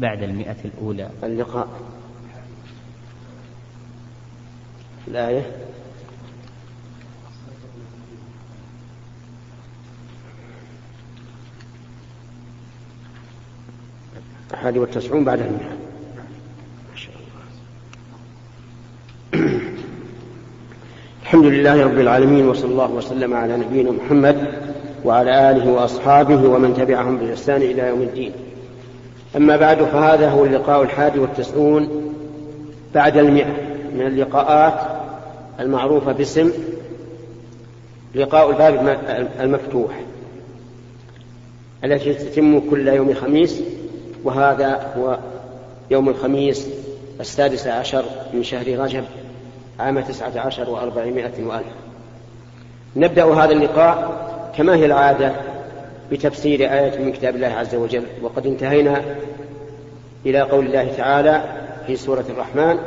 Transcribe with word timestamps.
بعد 0.00 0.22
المئة 0.22 0.56
الأولى. 0.64 1.10
اللقاء. 1.24 1.68
الآية. 5.08 5.42
الحادي 14.50 14.78
والتسعون 14.78 15.24
بعد 15.24 15.40
المئة. 15.40 15.76
الحمد 21.22 21.44
لله 21.44 21.84
رب 21.84 21.98
العالمين 21.98 22.48
وصلى 22.48 22.70
الله 22.70 22.90
وسلم 22.90 23.34
على 23.34 23.56
نبينا 23.56 23.90
محمد 23.90 24.54
وعلى 25.04 25.50
آله 25.50 25.70
وأصحابه 25.70 26.48
ومن 26.48 26.74
تبعهم 26.74 27.18
بإحسان 27.18 27.62
إلى 27.62 27.88
يوم 27.88 28.02
الدين. 28.02 28.47
أما 29.36 29.56
بعد 29.56 29.82
فهذا 29.82 30.28
هو 30.28 30.44
اللقاء 30.44 30.82
الحادي 30.82 31.18
والتسعون 31.18 32.14
بعد 32.94 33.16
المئة 33.16 33.52
من 33.94 34.06
اللقاءات 34.06 34.80
المعروفة 35.60 36.12
باسم 36.12 36.52
لقاء 38.14 38.50
الباب 38.50 38.98
المفتوح 39.40 40.00
التي 41.84 42.14
تتم 42.14 42.70
كل 42.70 42.88
يوم 42.88 43.14
خميس 43.14 43.62
وهذا 44.24 44.92
هو 44.96 45.18
يوم 45.90 46.08
الخميس 46.08 46.68
السادس 47.20 47.66
عشر 47.66 48.04
من 48.34 48.42
شهر 48.42 48.78
رجب 48.78 49.04
عام 49.80 50.00
تسعة 50.00 50.32
عشر 50.36 50.70
وأربعمائة 50.70 51.44
وألف. 51.44 51.66
نبدأ 52.96 53.24
هذا 53.24 53.52
اللقاء 53.52 54.12
كما 54.56 54.74
هي 54.74 54.86
العادة 54.86 55.32
بتفسير 56.12 56.60
آية 56.60 56.98
من 56.98 57.12
كتاب 57.12 57.36
الله 57.36 57.46
عز 57.46 57.74
وجل. 57.74 58.02
وقد 58.22 58.46
انتهينا 58.46 59.02
إلى 60.26 60.40
قول 60.40 60.66
الله 60.66 60.92
تعالى 60.96 61.42
في 61.86 61.96
سورة 61.96 62.24
الرحمن 62.30 62.78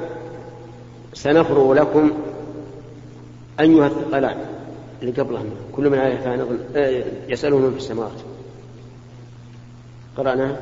سنفرغ 1.13 1.73
لكم 1.73 2.11
أيها 3.59 3.87
الثقلان. 3.87 4.37
اللي 5.01 5.11
قبلهم 5.11 5.49
كل 5.75 5.89
من 5.89 5.99
عليها 5.99 6.35
نظم 6.35 6.57
آه، 6.75 7.03
يسألون 7.27 7.61
من 7.61 7.71
في 7.71 7.77
السماوات. 7.77 8.11
قرأنا 10.17 10.55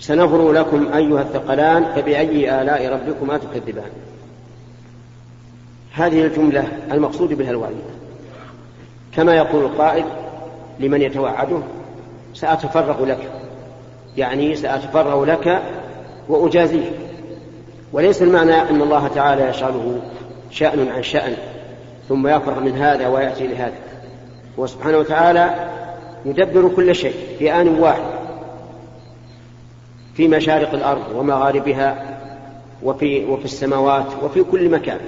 سنفرغ 0.00 0.52
لكم 0.52 0.92
أيها 0.92 1.22
الثقلان 1.22 1.84
فبأي 1.84 2.62
آلاء 2.62 2.88
ربكما 2.92 3.38
تكذبان. 3.38 3.90
هذه 5.92 6.24
الجملة 6.24 6.68
المقصود 6.92 7.32
بها 7.32 7.50
الوعيد 7.50 7.76
كما 9.16 9.36
يقول 9.36 9.64
القائل 9.64 10.04
لمن 10.80 11.02
يتوعده 11.02 11.58
سأتفرغ 12.34 13.04
لك. 13.04 13.30
يعني 14.16 14.56
سأتفرغ 14.56 15.24
لك 15.24 15.62
وأجازيك 16.28 16.92
وليس 17.92 18.22
المعنى 18.22 18.54
أن 18.54 18.82
الله 18.82 19.08
تعالى 19.08 19.48
يشغله 19.48 20.00
شأن 20.50 20.88
عن 20.88 21.02
شأن 21.02 21.36
ثم 22.08 22.26
يفرغ 22.26 22.60
من 22.60 22.76
هذا 22.76 23.08
ويأتي 23.08 23.46
لهذا. 23.46 23.78
هو 24.58 24.66
سبحانه 24.66 24.98
وتعالى 24.98 25.54
يدبر 26.24 26.68
كل 26.68 26.94
شيء 26.94 27.14
في 27.38 27.52
آن 27.52 27.68
واحد 27.68 28.02
في 30.14 30.28
مشارق 30.28 30.74
الأرض 30.74 31.02
ومغاربها 31.16 32.18
وفي, 32.82 33.24
وفي 33.24 33.44
السماوات 33.44 34.06
وفي 34.22 34.42
كل 34.42 34.68
مكان. 34.68 34.98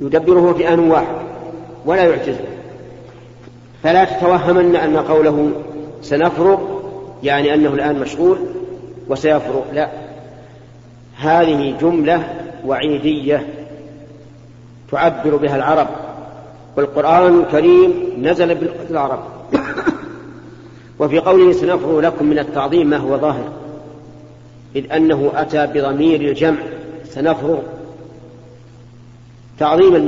يدبره 0.00 0.52
في 0.52 0.68
آن 0.68 0.90
واحد 0.90 1.16
ولا 1.86 2.04
يعجزه. 2.04 2.51
فلا 3.82 4.04
تتوهمن 4.04 4.76
أن 4.76 4.96
قوله 4.96 5.50
سنفرغ 6.02 6.58
يعني 7.22 7.54
أنه 7.54 7.74
الآن 7.74 7.98
مشغول 7.98 8.38
وسيفرغ 9.08 9.62
لا. 9.72 9.88
هذه 11.18 11.76
جملة 11.80 12.24
وعيدية 12.66 13.46
تعبر 14.90 15.36
بها 15.36 15.56
العرب 15.56 15.88
والقرآن 16.76 17.40
الكريم 17.40 17.92
نزل 18.18 18.54
بلغة 18.54 18.86
العرب 18.90 19.24
وفي 20.98 21.18
قوله 21.18 21.52
سنفرغ 21.52 22.00
لكم 22.00 22.26
من 22.26 22.38
التعظيم 22.38 22.86
ما 22.86 22.96
هو 22.96 23.16
ظاهر 23.16 23.52
إذ 24.76 24.92
أنه 24.92 25.32
أتى 25.34 25.66
بضمير 25.66 26.20
الجمع 26.20 26.58
سنفرغ 27.04 27.58
تعظيما 29.58 29.98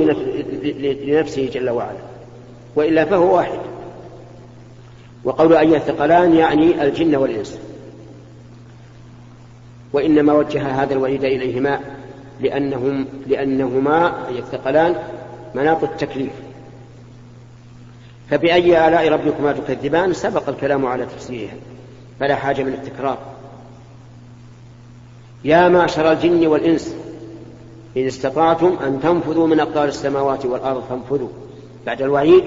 لنفسه 1.07 1.51
جل 1.53 1.71
وعلا. 1.71 2.14
وإلا 2.77 3.05
فهو 3.05 3.37
واحد. 3.37 3.59
وقول 5.25 5.57
أي 5.57 5.77
الثقلان 5.77 6.35
يعني 6.35 6.83
الجن 6.83 7.17
والإنس. 7.17 7.59
وإنما 9.93 10.33
وجه 10.33 10.83
هذا 10.83 10.95
الوعيد 10.95 11.25
إليهما 11.25 11.81
لأنهم 12.41 13.07
لأنهما 13.27 14.29
أي 14.29 14.39
الثقلان 14.39 14.97
مناط 15.55 15.85
التكليف. 15.85 16.33
فبأي 18.31 18.89
آلاء 18.89 19.09
ربكما 19.09 19.53
تكذبان 19.53 20.13
سبق 20.13 20.49
الكلام 20.49 20.87
على 20.87 21.07
تفسيرها. 21.07 21.55
فلا 22.21 22.37
حاجة 22.37 22.63
من 22.63 22.73
التكرار. 22.73 23.19
يا 25.45 25.69
معشر 25.69 26.13
الجن 26.13 26.47
والإنس 26.47 26.97
إن 27.97 28.07
استطعتم 28.07 28.77
أن 28.87 29.01
تنفذوا 29.03 29.47
من 29.47 29.61
أقطار 29.61 29.85
السماوات 29.85 30.47
والأرض 30.47 30.83
فانفذوا. 30.89 31.29
بعد 31.87 32.03
الوعيد 32.03 32.45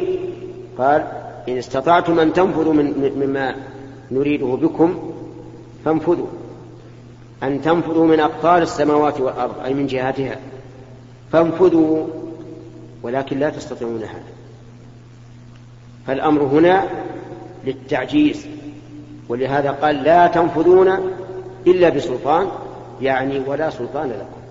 قال 0.78 1.08
إن 1.50 1.58
استطعتم 1.58 2.20
أن 2.20 2.34
تنفذوا 2.34 2.74
من 2.74 3.12
مما 3.16 3.56
نريده 4.12 4.46
بكم 4.46 5.14
فانفذوا. 5.86 6.28
أن 7.44 7.62
تنفذوا 7.62 8.06
من 8.06 8.20
أقطار 8.20 8.62
السماوات 8.62 9.20
والأرض 9.20 9.53
أي 9.66 9.74
من 9.74 9.88
جهاتها 9.88 10.36
فانفذوا 11.31 12.08
ولكن 13.03 13.40
لا 13.40 13.50
تستطيعون 13.50 14.03
هذا. 14.03 14.24
فالأمر 16.08 16.42
هنا 16.44 16.88
للتعجيز 17.66 18.48
ولهذا 19.30 19.72
قال 19.72 20.04
لا 20.04 20.28
تنفذون 20.28 21.14
إلا 21.68 21.90
بسلطان 21.90 22.48
يعني 23.02 23.40
ولا 23.48 23.69
سلطان 23.69 24.09
لكم. 24.09 24.42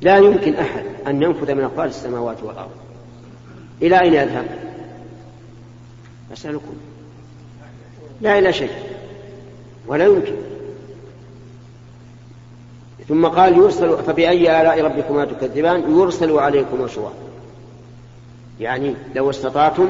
لا 0.00 0.18
يمكن 0.18 0.54
أحد 0.54 0.84
أن 1.06 1.22
ينفذ 1.22 1.54
من 1.54 1.64
أقطار 1.64 1.84
السماوات 1.84 2.42
والأرض. 2.42 2.70
إلى 3.82 4.00
أين 4.00 4.14
يذهب؟ 4.14 4.46
أسألكم. 6.32 6.74
لا 8.20 8.38
إلى 8.38 8.52
شيء. 8.52 8.70
ولا 9.86 10.04
يمكن. 10.04 10.34
ثم 13.08 13.26
قال 13.26 13.56
يرسل 13.56 13.96
فبأي 13.96 14.60
آلاء 14.60 14.82
ربكما 14.82 15.24
تكذبان؟ 15.24 15.98
يرسل 15.98 16.38
عليكم 16.38 16.88
شواظ 16.88 17.12
يعني 18.60 18.94
لو 19.14 19.30
استطعتم 19.30 19.88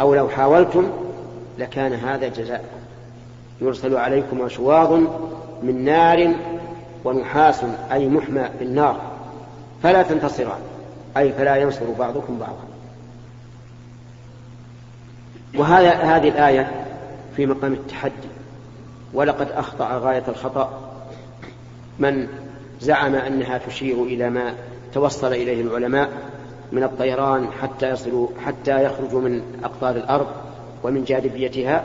أو 0.00 0.14
لو 0.14 0.28
حاولتم 0.28 0.90
لكان 1.58 1.92
هذا 1.92 2.28
جزاء 2.28 2.64
يرسل 3.60 3.96
عليكم 3.96 4.48
شواظ 4.48 4.92
من 5.62 5.84
نار 5.84 6.34
ونحاس 7.04 7.60
أي 7.92 8.08
محمى 8.08 8.48
بالنار. 8.58 9.00
فلا 9.82 10.02
تنتصران. 10.02 10.60
أي 11.16 11.32
فلا 11.32 11.56
ينصر 11.56 11.84
بعضكم 11.98 12.38
بعضا. 12.38 12.77
وهذا 15.54 15.90
هذه 15.90 16.28
الآية 16.28 16.86
في 17.36 17.46
مقام 17.46 17.72
التحدي. 17.72 18.28
ولقد 19.14 19.50
أخطأ 19.50 19.98
غاية 19.98 20.24
الخطأ. 20.28 20.88
من 21.98 22.28
زعم 22.80 23.14
أنها 23.14 23.58
تشير 23.58 24.02
إلى 24.02 24.30
ما 24.30 24.54
توصل 24.94 25.32
إليه 25.32 25.62
العلماء 25.62 26.08
من 26.72 26.82
الطيران 26.82 27.48
حتى 27.62 27.90
يصلوا 27.90 28.28
حتى 28.44 28.84
يخرجوا 28.84 29.20
من 29.20 29.42
أقطار 29.64 29.96
الأرض 29.96 30.26
ومن 30.82 31.04
جاذبيتها 31.04 31.84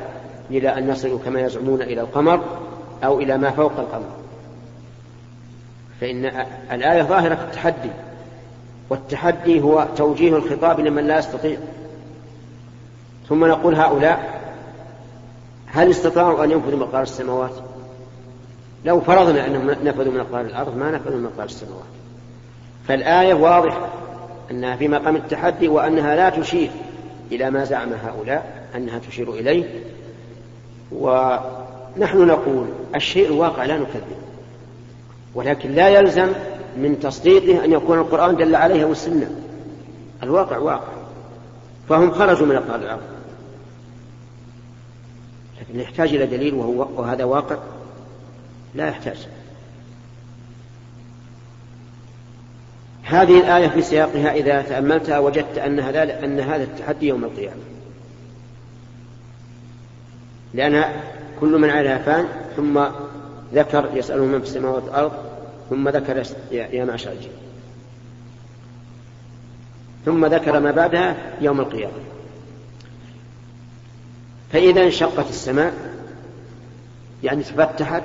إلى 0.51 0.78
أن 0.78 0.90
يصلوا 0.90 1.19
كما 1.25 1.41
يزعمون 1.41 1.81
إلى 1.81 2.01
القمر 2.01 2.42
أو 3.04 3.19
إلى 3.19 3.38
ما 3.38 3.51
فوق 3.51 3.80
القمر. 3.80 4.09
فإن 6.01 6.45
الآية 6.71 7.01
ظاهرة 7.01 7.33
التحدي 7.33 7.89
والتحدي 8.89 9.62
هو 9.62 9.88
توجيه 9.95 10.36
الخطاب 10.36 10.80
لمن 10.80 11.07
لا 11.07 11.19
يستطيع. 11.19 11.57
ثم 13.30 13.46
نقول 13.46 13.75
هؤلاء 13.75 14.42
هل 15.66 15.90
استطاعوا 15.90 16.44
أن 16.44 16.52
ينفذوا 16.52 16.80
مقار 16.80 17.02
السماوات؟ 17.02 17.54
لو 18.86 19.02
فرضنا 19.02 19.48
أنهم 19.48 19.72
نفذوا 19.84 20.14
من 20.14 20.20
أقطار 20.20 20.42
الأرض 20.42 20.78
ما 20.78 20.92
نفذوا 20.92 21.18
من 21.18 21.24
مقار 21.24 21.46
السماوات. 21.46 21.84
فالآية 22.88 23.34
واضحة 23.34 23.90
أنها 24.52 24.75
في 24.75 24.88
مقام 24.88 25.16
التحدي 25.16 25.68
وأنها 25.68 26.16
لا 26.16 26.30
تشير 26.30 26.70
إلى 27.31 27.52
ما 27.52 27.64
زعم 27.64 27.90
هؤلاء 27.94 28.68
أنها 28.75 29.00
تشير 29.00 29.34
إليه. 29.34 29.64
ونحن 30.92 32.28
نقول 32.28 32.66
الشيء 32.96 33.28
الواقع 33.28 33.66
لا 33.66 33.78
نكذب 33.78 34.18
ولكن 35.36 35.72
لا 35.72 35.90
يلزم 35.90 36.28
من 36.78 37.00
تصديقه 37.00 37.66
أن 37.66 37.72
يكون 37.72 38.00
القرآن 38.00 38.36
دل 38.36 38.56
عليه 38.56 38.86
والسنة. 38.86 39.30
الواقع 40.24 40.58
واقع. 40.58 41.03
فهم 41.89 42.12
خرجوا 42.12 42.47
من 42.47 42.56
أقطار 42.56 42.75
الأرض. 42.75 43.01
لكن 45.62 45.80
يحتاج 45.80 46.09
إلى 46.13 46.25
دليل 46.25 46.53
وهو 46.53 46.88
وهذا 47.01 47.24
واقع. 47.24 47.57
لا 48.75 48.88
يحتاج. 48.88 49.27
هذه 53.03 53.39
الآية 53.39 53.68
في 53.68 53.81
سياقها 53.81 54.33
إذا 54.33 54.62
تأملتها 54.62 55.19
وجدت 55.19 55.57
أن 55.57 55.80
هذا 55.80 56.25
أن 56.25 56.39
هذا 56.39 56.63
التحدي 56.63 57.07
يوم 57.07 57.24
القيامة. 57.24 57.62
لأن 60.53 60.85
كل 61.39 61.59
من 61.59 61.69
عليها 61.69 61.97
فان 61.97 62.27
ثم 62.56 62.83
ذكر 63.53 63.89
يسأله 63.94 64.25
من 64.25 64.39
في 64.39 64.45
السماوات 64.45 64.83
والأرض 64.83 65.12
ثم 65.69 65.89
ذكر 65.89 66.24
يا 66.51 66.85
معشر 66.85 67.12
الجن. 67.12 67.30
ثم 70.06 70.26
ذكر 70.26 70.60
ما 70.60 70.72
بعدها 70.72 71.16
يوم 71.42 71.60
القيامة. 71.60 71.94
فإذا 74.52 74.84
انشقت 74.84 75.30
السماء 75.30 75.74
يعني 77.24 77.44
تفتحت 77.44 78.04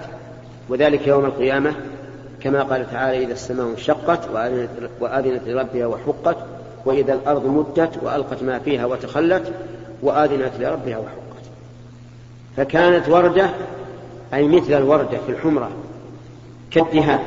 وذلك 0.68 1.06
يوم 1.06 1.24
القيامة 1.24 1.74
كما 2.40 2.62
قال 2.62 2.90
تعالى 2.90 3.24
إذا 3.24 3.32
السماء 3.32 3.66
انشقت 3.66 4.28
وآذنت 5.00 5.48
لربها 5.48 5.86
وحقت 5.86 6.36
وإذا 6.84 7.14
الأرض 7.14 7.46
مدت 7.46 8.02
وألقت 8.02 8.42
ما 8.42 8.58
فيها 8.58 8.86
وتخلت 8.86 9.52
وآذنت 10.02 10.52
لربها 10.58 10.98
وحقت. 10.98 11.44
فكانت 12.56 13.08
وردة 13.08 13.50
أي 14.34 14.48
مثل 14.48 14.72
الوردة 14.72 15.18
في 15.26 15.32
الحمرة 15.32 15.70
كالدهان 16.70 17.20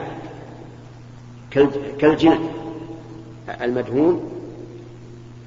كالجلد 1.99 2.39
المدهون 3.61 4.30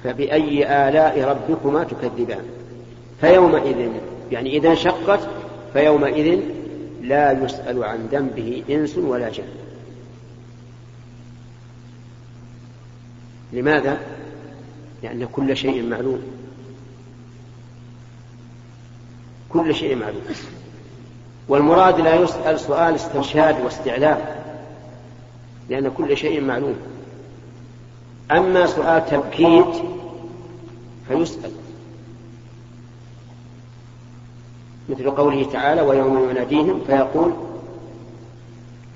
فبأي 0.05 0.87
آلاء 0.87 1.23
ربكما 1.23 1.83
تكذبان؟ 1.83 2.45
فيومئذ 3.21 3.89
يعني 4.31 4.57
إذا 4.57 4.69
انشقت 4.69 5.19
فيومئذ 5.73 6.39
لا 7.01 7.31
يسأل 7.31 7.83
عن 7.83 8.07
ذنبه 8.11 8.63
إنس 8.69 8.97
ولا 8.97 9.29
جن. 9.29 9.43
لماذا؟ 13.53 13.97
لأن 15.03 15.27
كل 15.31 15.57
شيء 15.57 15.83
معلوم. 15.83 16.21
كل 19.49 19.75
شيء 19.75 19.95
معلوم. 19.95 20.21
والمراد 21.47 22.01
لا 22.01 22.15
يسأل 22.15 22.59
سؤال 22.59 22.95
استرشاد 22.95 23.61
واستعلام 23.61 24.19
لأن 25.69 25.89
كل 25.89 26.17
شيء 26.17 26.41
معلوم. 26.41 26.75
أما 28.31 28.65
سؤال 28.65 29.05
تبكيت 29.05 29.83
فيسأل. 31.07 31.51
مثل 34.89 35.11
قوله 35.11 35.51
تعالى 35.51 35.81
ويوم 35.81 36.29
يناديهم 36.29 36.81
فيقول 36.87 37.33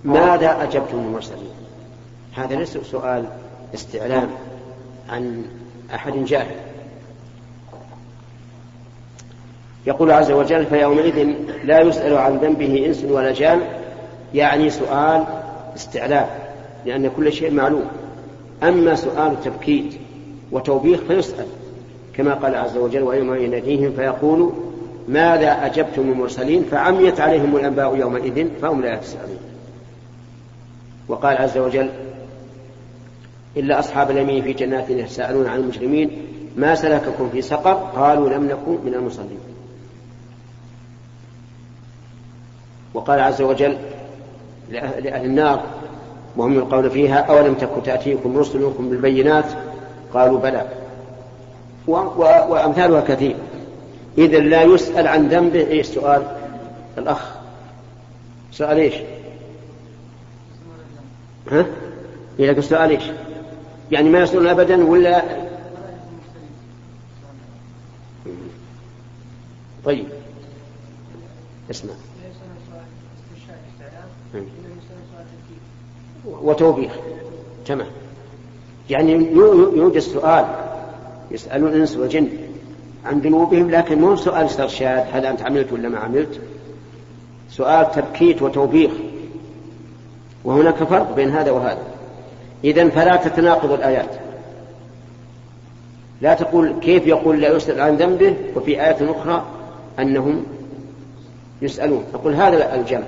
ماذا 0.03 0.63
أجبتم 0.63 0.97
المرسلين 0.97 1.51
هذا 2.35 2.55
ليس 2.55 2.77
سؤال 2.77 3.25
استعلام 3.73 4.29
عن 5.09 5.45
أحد 5.95 6.13
جاهل. 6.13 6.55
يقول 9.85 10.11
عز 10.11 10.31
وجل 10.31 10.65
فيومئذ 10.65 11.35
لا 11.63 11.79
يسأل 11.79 12.17
عن 12.17 12.37
ذنبه 12.37 12.85
إنس 12.85 13.03
ولا 13.03 13.31
جان. 13.33 13.61
يعني 14.33 14.69
سؤال 14.69 15.25
استعلام 15.75 16.27
لأن 16.85 17.11
كل 17.17 17.33
شيء 17.33 17.51
معلوم. 17.51 17.85
أما 18.63 18.95
سؤال 18.95 19.43
تبكيت 19.43 19.93
وتوبيخ 20.51 20.99
فيسأل 20.99 21.45
كما 22.13 22.33
قال 22.33 22.55
عز 22.55 22.77
وجل 22.77 23.01
ويوم 23.01 23.35
يناديهم 23.35 23.91
فيقول 23.91 24.53
ماذا 25.07 25.65
أجبتم 25.65 26.01
المرسلين 26.01 26.63
فعميت 26.63 27.19
عليهم 27.19 27.55
الأنباء 27.55 27.95
يومئذ 27.95 28.47
فهم 28.61 28.81
لا 28.81 28.93
يتساءلون. 28.93 29.39
وقال 31.07 31.37
عز 31.37 31.57
وجل 31.57 31.89
إلا 33.57 33.79
أصحاب 33.79 34.11
اليمين 34.11 34.43
في 34.43 34.53
جنات 34.53 34.89
يتساءلون 34.89 35.47
عن 35.47 35.59
المجرمين 35.59 36.11
ما 36.57 36.75
سلككم 36.75 37.29
في 37.29 37.41
سقر؟ 37.41 37.73
قالوا 37.73 38.29
لم 38.29 38.45
نكن 38.45 38.85
من 38.85 38.93
المصلين. 38.93 39.39
وقال 42.93 43.19
عز 43.19 43.41
وجل 43.41 43.77
لأهل 44.71 45.25
النار 45.25 45.78
وهم 46.37 46.53
يلقون 46.53 46.89
فيها 46.89 47.19
أولم 47.19 47.53
تكن 47.53 47.83
تأتيكم 47.83 48.37
رسلكم 48.37 48.89
بالبينات؟ 48.89 49.45
قالوا 50.13 50.39
بلى. 50.39 50.67
وأمثالها 51.87 53.01
كثير. 53.01 53.35
إذا 54.17 54.37
لا 54.37 54.63
يسأل 54.63 55.07
عن 55.07 55.27
ذنبه 55.27 55.67
إيش 55.67 55.87
سؤال؟ 55.87 56.21
الأخ. 56.97 57.35
سؤال 58.51 58.77
إيش؟ 58.77 58.93
ها؟ 61.51 61.65
لكن 62.39 62.59
السؤال 62.59 62.89
إيش؟ 62.89 63.03
يعني 63.91 64.09
ما 64.09 64.19
يسألون 64.19 64.47
أبدا 64.47 64.85
ولا؟ 64.85 65.23
طيب. 69.85 70.05
اسمع. 71.71 71.93
وتوبيخ. 76.25 76.91
تمام. 77.65 77.87
يعني 78.89 79.11
يوجد 79.75 79.99
سؤال 79.99 80.45
يسأل 81.31 81.63
الإنس 81.63 81.97
والجن 81.97 82.27
عن 83.05 83.19
ذنوبهم 83.19 83.71
لكن 83.71 84.01
مو 84.01 84.15
سؤال 84.15 84.45
استرشاد 84.45 85.05
هل 85.13 85.25
أنت 85.25 85.41
عملت 85.41 85.73
ولا 85.73 85.89
ما 85.89 85.99
عملت؟ 85.99 86.39
سؤال 87.49 87.91
تبكيت 87.91 88.41
وتوبيخ. 88.41 88.91
وهناك 90.43 90.75
فرق 90.75 91.15
بين 91.15 91.29
هذا 91.29 91.51
وهذا. 91.51 91.83
إذا 92.63 92.89
فلا 92.89 93.15
تتناقض 93.15 93.71
الآيات. 93.71 94.09
لا 96.21 96.33
تقول 96.33 96.73
كيف 96.81 97.07
يقول 97.07 97.41
لا 97.41 97.55
يسأل 97.55 97.81
عن 97.81 97.95
ذنبه 97.95 98.35
وفي 98.55 98.71
آية 98.71 99.11
أخرى 99.11 99.45
أنهم 99.99 100.43
يسألون. 101.61 102.03
نقول 102.13 102.35
هذا 102.35 102.75
الجمع. 102.75 103.03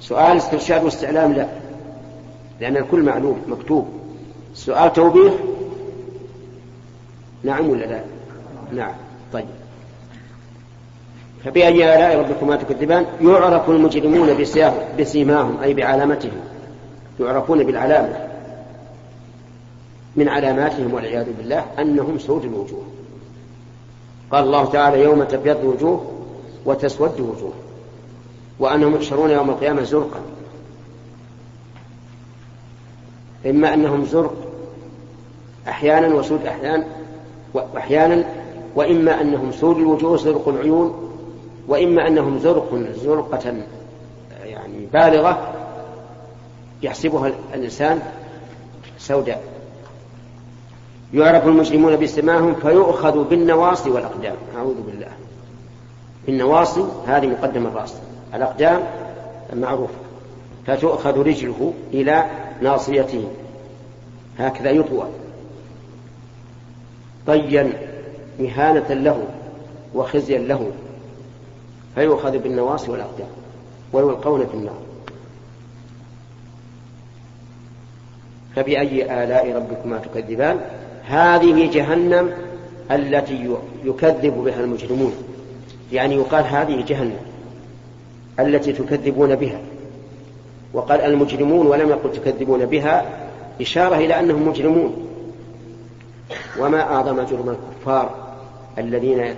سؤال 0.00 0.36
استرشاد 0.36 0.84
واستعلام 0.84 1.32
لا. 1.32 1.48
لأن 2.60 2.76
الكل 2.76 3.02
معلوم 3.02 3.42
مكتوب. 3.48 3.88
سؤال 4.54 4.92
توبيخ 4.92 5.32
نعم 7.44 7.70
ولا 7.70 7.84
لا؟ 7.84 8.00
نعم. 8.72 8.92
طيب. 9.32 9.46
فبأي 11.44 11.94
آلاء 11.94 12.18
ربكما 12.18 12.56
تكذبان؟ 12.56 13.06
يعرف 13.20 13.70
المجرمون 13.70 14.28
بسيماهم 14.98 15.58
أي 15.62 15.74
بعلامتهم. 15.74 16.40
يعرفون 17.20 17.64
بالعلامة. 17.64 18.16
من 20.16 20.28
علاماتهم 20.28 20.94
والعياذ 20.94 21.26
بالله 21.38 21.64
أنهم 21.78 22.18
سود 22.18 22.44
الوجوه. 22.44 22.82
قال 24.32 24.44
الله 24.44 24.64
تعالى 24.64 25.02
يوم 25.02 25.24
تبيض 25.24 25.64
وجوه 25.64 26.10
وتسود 26.66 27.20
وجوه 27.20 27.52
وأنهم 28.58 28.94
يحشرون 28.94 29.30
يوم 29.30 29.50
القيامة 29.50 29.82
زرقا. 29.82 30.20
إما 33.46 33.74
أنهم 33.74 34.04
زرق 34.04 34.34
أحيانا 35.68 36.14
وسود 36.14 36.46
أحيانا 36.46 36.84
وأحيانا 37.54 38.24
وإما 38.74 39.20
أنهم 39.20 39.52
سود 39.52 39.76
الوجوه 39.76 40.16
زرق 40.16 40.48
العيون 40.48 41.10
وإما 41.68 42.08
أنهم 42.08 42.38
زرق 42.38 42.84
زرقة 42.96 43.54
يعني 44.44 44.86
بالغة 44.92 45.52
يحسبها 46.82 47.32
الإنسان 47.54 48.02
سوداء. 48.98 49.42
يعرف 51.14 51.46
المجرمون 51.46 51.96
بسماهم 51.96 52.54
فيؤخذ 52.54 53.28
بالنواصي 53.28 53.90
والأقدام. 53.90 54.34
أعوذ 54.56 54.74
بالله. 54.86 55.10
بالنواصي 56.26 56.84
هذه 57.06 57.26
مقدم 57.26 57.66
الرأس. 57.66 57.94
الأقدام 58.34 58.80
معروفة. 59.54 59.94
فتؤخذ 60.66 61.18
رجله 61.18 61.72
إلى 61.92 62.24
ناصيته. 62.62 63.28
هكذا 64.38 64.70
يطوى. 64.70 65.06
طيا 67.26 67.72
إهانة 68.40 68.94
له 68.94 69.24
وخزيا 69.94 70.38
له. 70.38 70.70
فيؤخذ 71.94 72.38
بالنواصي 72.38 72.90
والأقدام 72.90 73.28
ويلقون 73.92 74.46
في 74.46 74.54
النار. 74.54 74.78
فبأي 78.56 79.24
آلاء 79.24 79.56
ربكما 79.56 79.98
تكذبان؟ 79.98 80.60
هذه 81.04 81.70
جهنم 81.72 82.30
التي 82.90 83.56
يكذب 83.84 84.32
بها 84.44 84.60
المجرمون. 84.60 85.12
يعني 85.92 86.14
يقال 86.14 86.44
هذه 86.44 86.84
جهنم 86.88 87.20
التي 88.40 88.72
تكذبون 88.72 89.34
بها. 89.34 89.60
وقال 90.74 91.00
المجرمون 91.00 91.66
ولم 91.66 91.88
يقل 91.88 92.12
تكذبون 92.12 92.66
بها 92.66 93.04
إشارة 93.60 93.96
إلى 93.96 94.20
أنهم 94.20 94.48
مجرمون. 94.48 95.06
وما 96.58 96.80
أعظم 96.80 97.22
جرم 97.22 97.56
الكفار 97.56 98.10
الذين 98.78 99.34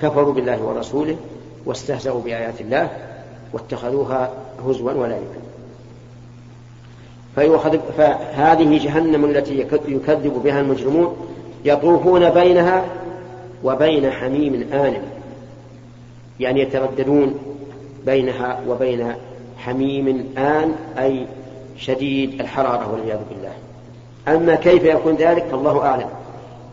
كفروا 0.00 0.32
بالله 0.32 0.62
ورسوله 0.62 1.16
واستهزأوا 1.66 2.20
بآيات 2.20 2.60
الله 2.60 2.90
واتخذوها 3.52 4.30
هزوا 4.66 4.92
ولعبا 4.92 5.46
فيؤخذ 7.34 7.78
فهذه 7.98 8.84
جهنم 8.84 9.24
التي 9.24 9.60
يكذب 9.88 10.42
بها 10.44 10.60
المجرمون 10.60 11.16
يطوفون 11.64 12.30
بينها 12.30 12.84
وبين 13.64 14.10
حميم 14.10 14.68
آن 14.72 15.02
يعني 16.40 16.60
يترددون 16.60 17.34
بينها 18.06 18.60
وبين 18.68 19.14
حميم 19.66 20.34
آن 20.38 20.74
أي 20.98 21.26
شديد 21.76 22.40
الحرارة 22.40 22.92
والعياذ 22.92 23.18
بالله. 23.30 23.52
أما 24.28 24.54
كيف 24.54 24.84
يكون 24.84 25.14
ذلك؟ 25.14 25.44
فالله 25.44 25.86
أعلم. 25.86 26.08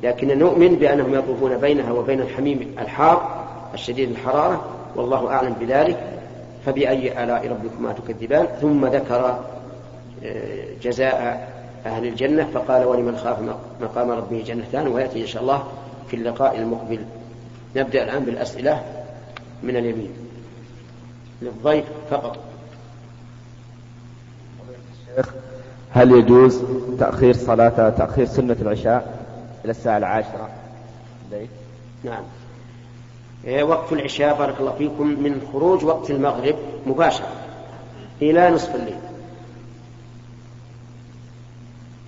لكن 0.04 0.38
نؤمن 0.40 0.76
بأنهم 0.76 1.14
يطوفون 1.14 1.58
بينها 1.58 1.92
وبين 1.92 2.22
الحميم 2.22 2.76
الحار 2.80 3.46
الشديد 3.74 4.10
الحرارة 4.10 4.66
والله 4.96 5.30
أعلم 5.30 5.56
بذلك. 5.60 5.98
فبأي 6.66 7.24
آلاء 7.24 7.48
ربكما 7.48 7.94
تكذبان؟ 7.94 8.48
ثم 8.62 8.86
ذكر 8.86 9.40
آه، 10.24 10.66
جزاء 10.84 11.50
أهل 11.86 12.08
الجنة 12.08 12.48
فقال 12.54 12.86
ولمن 12.86 13.18
خاف 13.18 13.38
مقام 13.82 14.12
ربه 14.12 14.44
جنتان 14.48 14.88
ويأتي 14.88 15.22
إن 15.22 15.28
شاء 15.28 15.42
الله 15.42 15.64
في 16.08 16.16
اللقاء 16.16 16.58
المقبل. 16.58 17.00
نبدأ 17.76 18.04
الآن 18.04 18.24
بالأسئلة 18.24 18.84
من 19.64 19.76
اليمين. 19.76 20.12
للضيف 21.42 21.86
فقط. 22.12 22.53
هل 25.92 26.12
يجوز 26.12 26.62
تأخير 27.00 27.34
صلاة 27.34 27.90
تأخير 27.90 28.26
سنة 28.26 28.58
العشاء 28.62 29.20
إلى 29.66 29.72
الساعة 29.72 29.98
العاشرة؟ 29.98 30.50
نعم. 32.04 32.24
إيه، 33.46 33.64
وقت 33.64 33.94
العشاء 33.94 34.38
بارك 34.38 34.60
الله 34.60 34.72
فيكم 34.72 35.08
من 35.08 35.50
خروج 35.54 35.86
وقت 35.86 36.10
المغرب 36.12 36.56
مباشرة 36.88 37.28
إلى 38.22 38.50
نصف 38.50 38.76
الليل. 38.76 38.98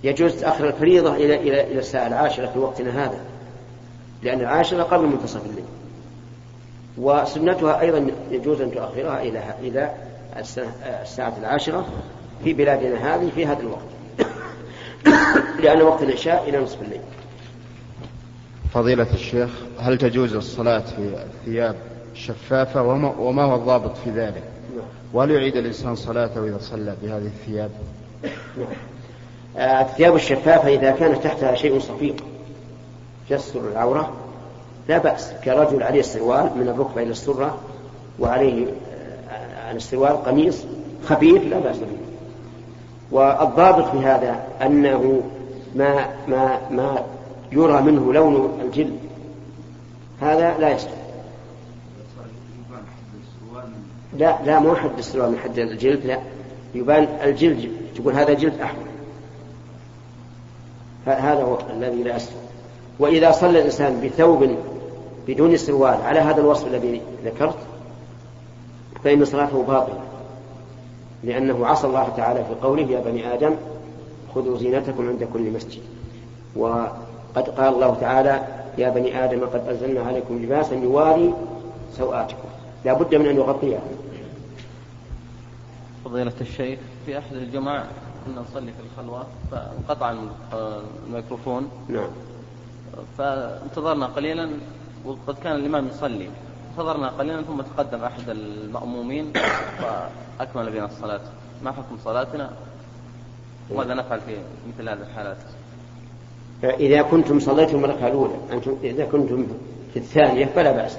يجوز 0.04 0.32
تأخر 0.32 0.68
الفريضة 0.68 1.16
إلى 1.16 1.36
إلى 1.36 1.72
إلى 1.72 1.78
الساعة 1.78 2.06
العاشرة 2.06 2.46
في 2.46 2.58
وقتنا 2.58 3.04
هذا 3.04 3.20
لأن 4.22 4.40
العاشرة 4.40 4.82
قبل 4.82 5.06
منتصف 5.06 5.46
الليل. 5.46 5.64
وسنتها 6.98 7.80
أيضا 7.80 8.10
يجوز 8.30 8.60
أن 8.60 8.70
تؤخرها 8.70 9.22
إلى 9.22 9.42
إلى 9.60 9.94
الساعة 11.02 11.34
العاشرة 11.40 11.86
في 12.44 12.52
بلادنا 12.52 13.14
هذه 13.14 13.30
في 13.34 13.46
هذا 13.46 13.60
الوقت. 13.60 13.86
لأن 15.62 15.82
وقت 15.82 16.02
العشاء 16.02 16.48
إلى 16.48 16.58
نصف 16.58 16.82
الليل. 16.82 17.00
فضيلة 18.74 19.06
الشيخ 19.14 19.50
هل 19.78 19.98
تجوز 19.98 20.34
الصلاة 20.34 20.78
في 20.96 21.24
ثياب 21.44 21.76
شفافة 22.14 22.82
وما, 22.82 23.14
وما 23.18 23.42
هو 23.42 23.54
الضابط 23.54 23.96
في 24.04 24.10
ذلك؟ 24.10 24.42
وهل 25.12 25.30
يعيد 25.30 25.56
الإنسان 25.56 25.94
صلاته 25.94 26.44
إذا 26.44 26.58
صلى 26.58 26.96
بهذه 27.02 27.26
الثياب؟ 27.26 27.70
آه، 29.56 29.82
الثياب 29.82 30.14
الشفافة 30.14 30.68
إذا 30.68 30.90
كانت 30.90 31.24
تحتها 31.24 31.54
شيء 31.54 31.78
صفيق 31.78 32.16
يستر 33.30 33.68
العورة 33.72 34.12
لا 34.88 34.98
بأس. 34.98 35.32
كرجل 35.44 35.82
عليه 35.82 36.00
السروال 36.00 36.50
من 36.56 36.68
الركبة 36.68 37.02
إلى 37.02 37.10
السرة 37.10 37.58
وعليه 38.18 38.66
آه، 39.30 39.68
عن 39.68 39.76
السروال 39.76 40.24
قميص 40.24 40.64
خفيف 41.04 41.42
لا 41.44 41.58
بأس 41.58 41.76
به. 41.76 42.05
والضابط 43.10 43.90
في 43.90 43.98
هذا 43.98 44.46
أنه 44.62 45.22
ما 45.74 46.08
ما 46.28 46.60
ما 46.70 47.02
يرى 47.52 47.82
منه 47.82 48.12
لون 48.12 48.60
الجلد. 48.64 48.98
هذا 50.20 50.58
لا 50.58 50.70
يصلح. 50.70 50.92
لا 54.16 54.38
لا 54.44 54.58
مو 54.58 54.74
حد 54.74 54.98
السروال 54.98 55.30
من 55.30 55.38
حد 55.38 55.58
الجلد 55.58 56.06
لا. 56.06 56.18
يبان 56.74 57.08
الجلد 57.22 57.70
تقول 57.96 58.14
هذا 58.14 58.32
جلد 58.32 58.60
أحمر. 58.60 58.86
هذا 61.06 61.42
هو 61.42 61.58
الذي 61.70 62.02
لا 62.02 62.16
يصلح. 62.16 62.34
وإذا 62.98 63.30
صلى 63.30 63.58
الإنسان 63.58 64.00
بثوب 64.00 64.56
بدون 65.28 65.56
سروال 65.56 66.02
على 66.02 66.20
هذا 66.20 66.40
الوصف 66.40 66.66
الذي 66.66 67.02
ذكرت 67.24 67.58
فإن 69.04 69.24
صلاته 69.24 69.62
باطلة. 69.62 70.05
لأنه 71.24 71.66
عصى 71.66 71.86
الله 71.86 72.08
تعالى 72.16 72.44
في 72.44 72.54
قوله 72.62 72.82
يا 72.82 73.00
بني 73.00 73.34
آدم 73.34 73.56
خذوا 74.34 74.58
زينتكم 74.58 75.08
عند 75.08 75.28
كل 75.32 75.50
مسجد. 75.50 75.82
وقد 76.56 77.48
قال 77.56 77.74
الله 77.74 77.96
تعالى 78.00 78.42
يا 78.78 78.90
بني 78.90 79.24
آدم 79.24 79.46
قد 79.46 79.68
أنزلنا 79.68 80.02
عليكم 80.02 80.42
لباسا 80.42 80.74
يواري 80.74 81.34
سوآتكم. 81.92 82.48
لا 82.84 82.92
بد 82.92 83.14
من 83.14 83.26
أن 83.26 83.36
يغطيها 83.36 83.80
فضيلة 86.04 86.32
الشيخ 86.40 86.78
في 87.06 87.18
أحد 87.18 87.36
الجمع 87.36 87.84
كنا 88.26 88.40
نصلي 88.40 88.72
في 88.72 88.82
الخلوة 88.90 89.26
فانقطع 89.50 90.14
الميكروفون. 91.06 91.70
نعم. 91.88 92.08
فانتظرنا 93.18 94.06
قليلا 94.06 94.50
وقد 95.04 95.34
كان 95.44 95.56
الإمام 95.56 95.88
يصلي. 95.88 96.28
انتظرنا 96.76 97.08
قليلا 97.08 97.42
ثم 97.42 97.62
تقدم 97.62 98.04
أحد 98.04 98.28
المأمومين 98.28 99.32
فأكمل 100.38 100.70
بنا 100.70 100.84
الصلاة. 100.84 101.20
ما 101.64 101.72
حكم 101.72 101.96
صلاتنا؟ 102.04 102.50
وماذا 103.70 103.94
نفعل 103.94 104.20
في 104.20 104.36
مثل 104.68 104.88
هذه 104.88 104.98
الحالات؟ 105.10 105.36
إذا 106.64 107.02
كنتم 107.02 107.40
صليتم 107.40 107.84
الركعة 107.84 108.08
الأولى 108.08 108.34
أنتم 108.52 108.76
إذا 108.82 109.04
كنتم 109.04 109.46
في 109.92 109.98
الثانية 109.98 110.46
فلا 110.46 110.72
بأس. 110.72 110.96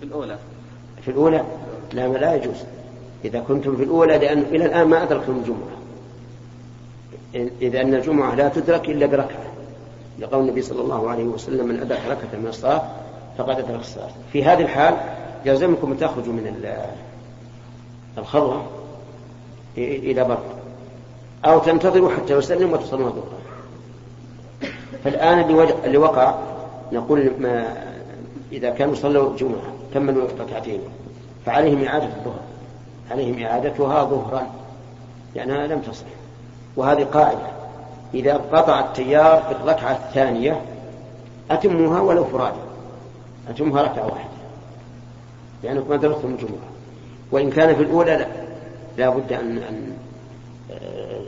في 0.00 0.06
الأولى؟ 0.06 0.38
في 1.02 1.10
الأولى؟ 1.10 1.44
لا 1.92 2.08
لا 2.08 2.34
يجوز. 2.34 2.64
إذا 3.24 3.40
كنتم 3.40 3.76
في 3.76 3.82
الأولى 3.82 4.18
لأن 4.18 4.38
إلى 4.38 4.66
الآن 4.66 4.88
ما 4.88 5.02
أدركتم 5.02 5.36
الجمعة. 5.36 5.74
إذا 7.62 7.80
أن 7.80 7.94
الجمعة 7.94 8.34
لا 8.34 8.48
تدرك 8.48 8.88
إلا 8.88 9.06
بركعة. 9.06 9.44
لقول 10.18 10.40
النبي 10.40 10.62
صلى 10.62 10.80
الله 10.80 11.10
عليه 11.10 11.24
وسلم 11.24 11.68
من 11.68 11.80
أدرك 11.80 12.00
ركعة 12.08 12.40
من 12.40 12.46
الصلاة 12.46 12.82
فقد 13.38 13.58
أدرك 13.58 13.80
الصلاة 13.80 14.10
في 14.32 14.44
هذه 14.44 14.62
الحال 14.62 14.96
يلزمكم 15.44 15.92
أن 15.92 15.98
تخرجوا 15.98 16.32
من 16.32 16.64
الخلوة 18.18 18.62
إلى 19.78 20.24
بر 20.24 20.38
أو 21.44 21.58
تنتظروا 21.58 22.10
حتى 22.10 22.34
يسلم 22.34 22.72
وتصلون 22.72 23.06
الظهر. 23.06 23.44
فالآن 25.04 25.40
اللي, 25.84 25.98
وقع 25.98 26.34
نقول 26.92 27.32
ما 27.38 27.74
إذا 28.52 28.70
كانوا 28.70 28.94
صلوا 28.94 29.36
جمعة 29.36 29.72
كملوا 29.94 30.28
ركعتين 30.40 30.80
فعليهم 31.46 31.84
إعادة 31.84 32.04
الظهر. 32.04 32.40
عليهم 33.10 33.42
إعادتها 33.44 34.04
ظهرا. 34.04 34.46
لأنها 35.34 35.66
لم 35.66 35.80
تصح. 35.80 36.06
وهذه 36.76 37.04
قاعدة. 37.04 37.46
إذا 38.14 38.34
قطع 38.34 38.80
التيار 38.80 39.42
في 39.42 39.52
الركعة 39.52 39.92
الثانية 39.92 40.60
أتموها 41.50 42.00
ولو 42.00 42.24
فرادى. 42.24 42.73
أتمها 43.48 43.82
ركعة 43.82 44.06
واحدة. 44.06 44.30
لأنكم 45.62 45.92
أدركتم 45.92 46.28
الجمعة 46.28 46.68
وإن 47.30 47.50
كان 47.50 47.74
في 47.74 47.82
الأولى 47.82 48.16
لا. 48.16 48.26
لا 48.98 49.08
بد 49.08 49.32
أن 49.32 49.58
أن 49.58 49.96
آه، 50.70 51.20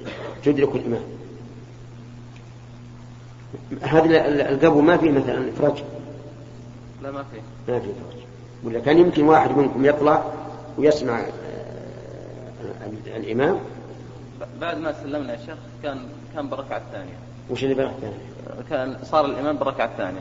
تدركوا 0.44 0.75
الإمام. 0.75 1.02
هذا 3.82 4.28
القبو 4.50 4.80
ما 4.80 4.96
فيه 4.96 5.11
مثلا 5.11 5.50
إفراج. 5.50 5.85
لا 7.02 7.11
ما 7.11 7.25
فيه. 7.32 7.73
ما 7.73 7.80
فيه 7.80 7.90
إفراج. 7.90 8.23
ولا 8.64 8.80
كان 8.80 8.99
يمكن 8.99 9.25
واحد 9.25 9.58
منكم 9.58 9.85
يطلع 9.85 10.25
ويسمع 10.78 11.20
آه، 11.20 11.26
الإمام؟ 13.16 13.58
بعد 14.61 14.78
ما 14.78 14.92
سلمنا 14.92 15.32
يا 15.32 15.38
شيخ 15.46 15.56
كان 15.82 15.99
كان 16.35 16.49
بالركعة 16.49 16.76
الثانية 16.76 17.18
وش 17.50 17.64
اللي 17.64 17.75
بالركعة 17.75 17.94
الثانية؟ 17.96 18.16
كان 18.70 18.96
صار 19.04 19.25
الإمام 19.25 19.56
بالركعة 19.56 19.87
الثانية 19.87 20.20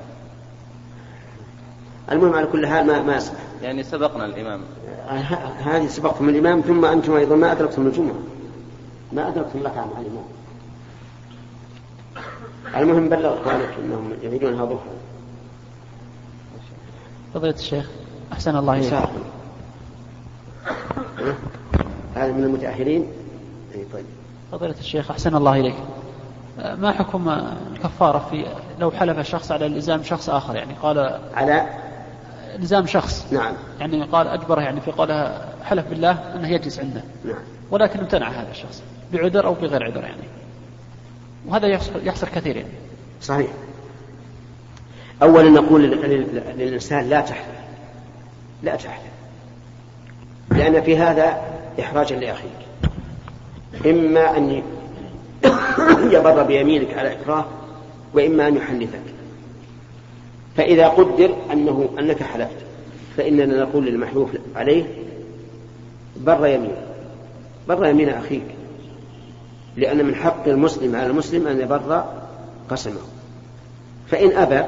المهم 2.11 2.33
على 2.33 2.47
كل 2.47 2.67
حال 2.67 2.87
ما 2.87 3.01
ما 3.01 3.15
يصلح 3.15 3.39
يعني 3.61 3.83
سبقنا 3.83 4.25
الإمام. 4.25 4.61
هذه 5.65 5.87
سبقتم 5.87 6.29
الإمام 6.29 6.61
ثم 6.61 6.85
أنتم 6.85 7.15
أيضا 7.15 7.35
ما 7.35 7.51
أدركتم 7.51 7.87
الجمعة. 7.87 8.15
ما 9.13 9.27
أدركتم 9.27 9.59
ركعة 9.59 9.85
مع 9.85 9.99
الإمام. 9.99 10.25
المهم 12.75 13.09
بلغ 13.09 13.41
إخوانك 13.41 13.69
أنهم 13.83 14.13
يريدونها 14.21 14.65
ظهرا 14.65 14.95
فضيلة 17.33 17.55
الشيخ 17.55 17.89
أحسن 18.33 18.55
الله 18.55 18.73
إليك. 18.73 18.93
هذا 22.15 22.31
من 22.31 22.43
المتأخرين 22.43 23.07
أي 23.75 23.85
طيب. 23.93 24.05
فضيلة 24.51 24.75
الشيخ 24.79 25.11
أحسن 25.11 25.35
الله 25.35 25.59
إليك. 25.59 25.75
ما 26.57 26.91
حكم 26.91 27.29
الكفارة 27.73 28.27
في 28.29 28.45
لو 28.79 28.91
حلف 28.91 29.19
شخص 29.19 29.51
على 29.51 29.65
الإلزام 29.65 30.03
شخص 30.03 30.29
آخر؟ 30.29 30.55
يعني 30.55 30.73
قال 30.73 31.19
على 31.33 31.67
إلزام 32.55 32.87
شخص. 32.87 33.25
نعم. 33.31 33.53
يعني 33.79 34.03
قال 34.03 34.27
أجبره 34.27 34.61
يعني 34.61 34.81
في 34.81 34.91
قولها 34.91 35.49
حلف 35.63 35.87
بالله 35.87 36.11
أنه 36.11 36.47
يجلس 36.49 36.79
عنده. 36.79 37.03
نعم. 37.25 37.35
ولكن 37.71 37.99
امتنع 37.99 38.29
هذا 38.29 38.51
الشخص 38.51 38.83
بعذر 39.13 39.45
أو 39.45 39.53
بغير 39.53 39.83
عذر 39.83 40.03
يعني. 40.03 40.23
وهذا 41.45 41.67
يحصل, 41.67 42.07
يحصل 42.07 42.27
كثير 42.27 42.55
يعني. 42.55 42.69
صحيح. 43.21 43.47
أولا 45.23 45.49
نقول 45.49 45.81
للإنسان 46.57 47.09
لا 47.09 47.21
تحلف. 47.21 47.55
لا 48.63 48.75
تحلف. 48.75 49.15
لأن 50.51 50.81
في 50.81 50.97
هذا 50.97 51.41
إحراجا 51.79 52.15
لأخيك. 52.15 52.51
إما 53.85 54.37
أن 54.37 54.61
يبر 56.15 56.43
بيمينك 56.43 56.97
على 56.97 57.11
إكراه 57.11 57.45
وإما 58.13 58.47
أن 58.47 58.57
يحنثك 58.57 59.14
فإذا 60.57 60.87
قدر 60.87 61.35
أنه 61.53 61.89
أنك 61.99 62.23
حلفت 62.23 62.65
فإننا 63.17 63.63
نقول 63.63 63.85
للمحلوف 63.85 64.29
عليه 64.55 64.83
بر 66.17 66.47
يمين 66.47 66.75
بر 67.67 67.85
يمين 67.85 68.09
أخيك 68.09 68.43
لأن 69.77 70.05
من 70.05 70.15
حق 70.15 70.47
المسلم 70.47 70.95
على 70.95 71.07
المسلم 71.07 71.47
أن 71.47 71.61
يبر 71.61 72.05
قسمه. 72.69 73.01
فإن 74.07 74.37
أبى 74.37 74.61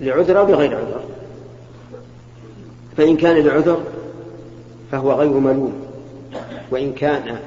لعذر 0.00 0.38
أو 0.38 0.46
لغير 0.46 0.76
عذر 0.76 1.00
فإن 2.96 3.16
كان 3.16 3.36
لعذر 3.36 3.82
فهو 4.92 5.12
غير 5.12 5.30
ملوم 5.30 5.72
وإن 6.70 6.92
كان 6.92 7.38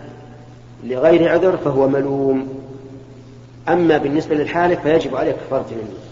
لغير 0.84 1.30
عذر 1.30 1.58
فهو 1.58 1.88
ملوم. 1.88 2.50
أما 3.70 3.98
بالنسبة 3.98 4.36
للحالف 4.36 4.82
فيجب 4.82 5.16
عليه 5.16 5.32
كفارة 5.32 5.66
اليمين 5.72 6.05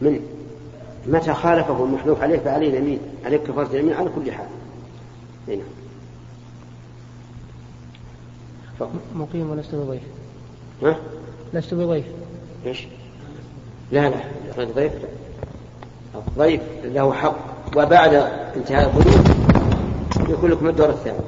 من 0.00 0.20
متى 1.06 1.34
خالفه 1.34 1.84
المحلوف 1.84 2.22
عليه 2.22 2.38
فعليه 2.38 2.68
اليمين 2.68 2.98
عليه 3.24 3.36
كفارة 3.36 3.66
اليمين 3.66 3.94
على 3.94 4.10
كل 4.16 4.32
حال. 4.32 4.46
هنا. 5.48 5.62
مقيم 9.14 9.50
ولست 9.50 9.74
بضيف 9.74 10.02
ها؟ 10.82 10.96
لست 11.54 11.74
بضيف 11.74 12.04
إيش؟ 12.66 12.86
لا 13.92 14.08
لا. 14.08 14.20
الضيف 14.62 14.92
الضيف 16.14 16.60
له 16.84 17.12
حق. 17.12 17.36
وبعد 17.76 18.14
انتهاء 18.56 18.88
الضيوف 18.88 19.34
يكون 20.28 20.50
لكم 20.50 20.68
الدور 20.68 20.90
الثاني. 20.90 21.18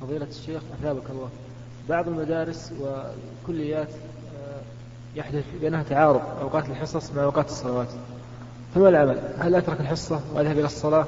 فضيلة 0.00 0.26
الشيخ 0.30 0.62
أثابك 0.80 1.10
الله. 1.10 1.28
بعض 1.88 2.08
المدارس 2.08 2.72
والكليات 2.80 3.88
يحدث 5.16 5.44
بينها 5.60 5.82
تعارض 5.82 6.20
أوقات 6.40 6.68
الحصص 6.68 7.12
مع 7.12 7.22
أوقات 7.22 7.46
الصلوات 7.46 7.88
فما 8.74 8.88
العمل؟ 8.88 9.18
هل 9.38 9.54
أترك 9.54 9.80
الحصة 9.80 10.20
وأذهب 10.34 10.58
إلى 10.58 10.66
الصلاة 10.66 11.06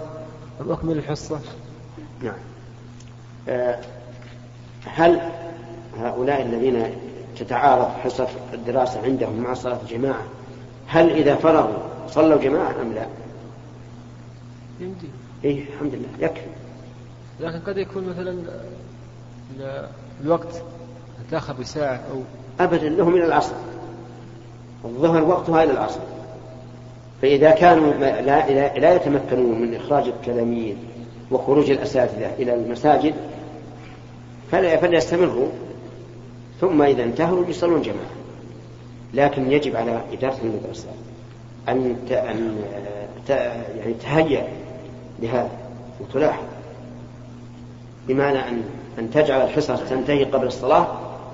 أم 0.61 0.73
أكمل 0.73 0.99
الحصة؟ 0.99 1.41
نعم 2.23 2.35
آه، 3.49 3.81
هل 4.87 5.21
هؤلاء 5.99 6.43
الذين 6.43 6.91
تتعارض 7.39 7.89
حصص 8.05 8.29
الدراسة 8.53 9.03
عندهم 9.03 9.41
مع 9.41 9.55
صلاة 9.55 9.79
الجماعة 9.83 10.23
هل 10.87 11.11
إذا 11.11 11.35
فرغوا 11.37 11.79
صلوا 12.09 12.43
جماعة 12.43 12.83
أم 12.83 12.93
لا؟ 12.93 13.07
يمدي 14.81 15.07
إيه 15.45 15.65
الحمد 15.75 15.95
لله 15.95 16.09
يكفي 16.21 16.47
لكن 17.41 17.59
قد 17.61 17.77
يكون 17.79 18.09
مثلا 18.09 18.31
ال- 19.61 19.89
الوقت 20.25 20.63
تأخر 21.31 21.53
بساعة 21.53 22.01
أو 22.13 22.21
أبدا 22.61 22.89
لهم 22.89 23.15
إلى 23.15 23.25
العصر 23.25 23.55
الظهر 24.87 25.25
وقتها 25.25 25.63
إلى 25.63 25.73
العصر 25.73 26.01
فإذا 27.23 27.51
كانوا 27.51 27.93
لا, 27.93 28.79
لا, 28.79 28.95
يتمكنون 28.95 29.61
من 29.61 29.75
إخراج 29.75 30.09
التلاميذ 30.09 30.77
وخروج 31.31 31.71
الأساتذة 31.71 32.35
إلى 32.39 32.55
المساجد 32.55 33.15
فلا 34.53 34.77
فليستمروا 34.77 35.49
ثم 36.61 36.83
إذا 36.83 37.03
انتهوا 37.03 37.45
يصلون 37.49 37.83
جماعة 37.83 38.17
لكن 39.15 39.53
يجب 39.53 39.77
على 39.77 40.01
إدارة 40.13 40.37
المدرسة 40.43 40.89
أن. 41.69 41.97
أن. 42.11 42.57
يعني 43.29 43.95
تهيأ 43.95 44.49
لهذا 45.23 45.51
وتلاحظ 46.01 46.45
بمعنى 48.09 48.39
أن 48.39 48.63
أن 48.99 49.11
تجعل 49.11 49.41
الحصص 49.41 49.81
تنتهي 49.81 50.25
قبل 50.25 50.47
الصلاة 50.47 50.87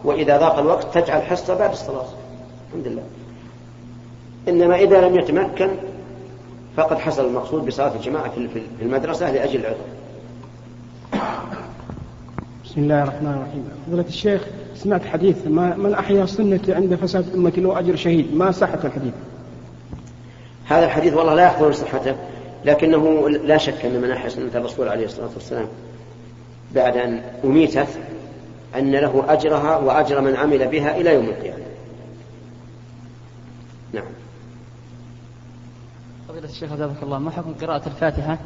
وإذا 0.05 0.39
ضاق 0.39 0.59
الوقت 0.59 0.99
تجعل 0.99 1.23
حصة 1.23 1.55
بعد 1.55 1.71
الصلاة 1.71 2.07
الحمد 2.69 2.87
لله 2.87 3.03
إنما 4.49 4.77
إذا 4.77 5.09
لم 5.09 5.19
يتمكن 5.19 5.69
فقد 6.77 6.99
حصل 6.99 7.27
المقصود 7.27 7.67
بصلاة 7.67 7.97
الجماعة 7.97 8.31
في 8.31 8.63
المدرسة 8.83 9.33
لأجل 9.33 9.61
العذر. 9.61 9.77
بسم 12.65 12.81
الله 12.81 13.03
الرحمن 13.03 13.33
الرحيم. 13.33 13.69
فضيلة 13.87 14.09
الشيخ 14.09 14.47
سمعت 14.75 15.07
حديث 15.07 15.47
ما 15.47 15.77
من 15.77 15.95
أحيا 15.95 16.27
سنة 16.27 16.61
عند 16.69 16.95
فساد 16.95 17.35
أمة 17.35 17.53
له 17.57 17.79
أجر 17.79 17.97
شهيد. 17.97 18.35
ما 18.35 18.51
صحة 18.51 18.79
الحديث؟ 18.85 19.13
هذا 20.65 20.85
الحديث 20.85 21.15
والله 21.15 21.35
لا 21.35 21.43
يحضر 21.43 21.73
صحته 21.73 22.17
لكنه 22.65 23.29
لا 23.29 23.57
شك 23.59 23.85
أن 23.85 24.01
من 24.01 24.11
أحيا 24.11 24.29
سنة 24.29 24.51
الرسول 24.55 24.89
عليه 24.89 25.05
الصلاة 25.05 25.31
والسلام 25.35 25.67
بعد 26.75 26.97
أن 26.97 27.23
أميتت 27.45 27.89
أن 28.77 28.93
له 28.93 29.25
أجرها 29.29 29.77
وأجر 29.77 30.21
من 30.21 30.37
عمل 30.37 30.69
بها 30.69 30.97
إلى 30.97 31.15
يوم 31.15 31.25
القيامة. 31.25 31.63
نعم. 33.93 34.05
فضيلة 36.33 36.49
الشيخ 36.49 36.73
أثابك 36.73 37.03
الله. 37.03 37.19
ما 37.19 37.31
حكم 37.31 37.55
قراءة 37.55 37.87
الفاتحة 37.87 38.39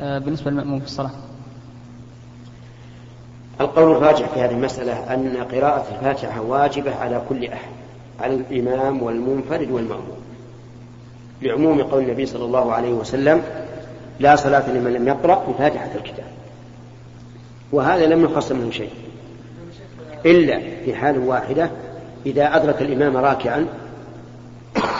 آه، 0.00 0.18
بالنسبة 0.18 0.50
للمأموم 0.50 0.80
في 0.80 0.86
الصلاة؟ 0.86 1.10
القول 3.60 3.96
الراجح 3.96 4.28
في 4.28 4.40
هذه 4.40 4.50
المسألة 4.50 5.14
أن 5.14 5.36
قراءة 5.36 5.84
الفاتحة 5.94 6.40
واجبة 6.40 6.94
على 6.94 7.22
كل 7.28 7.44
أحد 7.44 7.72
على 8.20 8.34
الإمام 8.34 9.02
والمنفرد 9.02 9.70
والمأموم. 9.70 10.16
لعموم 11.42 11.82
قول 11.82 12.02
النبي 12.02 12.26
صلى 12.26 12.44
الله 12.44 12.72
عليه 12.72 12.92
وسلم 12.92 13.42
لا 14.20 14.36
صلاة 14.36 14.70
لمن 14.70 14.92
لم 14.92 15.08
يقرأ 15.08 15.44
بفاتحة 15.48 15.90
الكتاب. 15.94 16.26
وهذا 17.72 18.06
لم 18.06 18.24
يخص 18.24 18.52
منه 18.52 18.70
شيء. 18.70 18.92
إلا 20.26 20.60
في 20.84 20.94
حال 20.94 21.18
واحدة 21.18 21.70
إذا 22.26 22.56
أدرك 22.56 22.82
الإمام 22.82 23.16
راكعا 23.16 23.66